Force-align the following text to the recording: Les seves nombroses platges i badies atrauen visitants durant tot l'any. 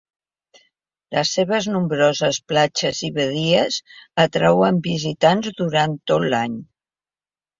Les 1.15 1.33
seves 1.37 1.67
nombroses 1.73 2.39
platges 2.53 3.01
i 3.09 3.11
badies 3.17 3.77
atrauen 4.25 4.81
visitants 4.89 5.51
durant 5.63 5.97
tot 6.13 6.25
l'any. 6.35 6.57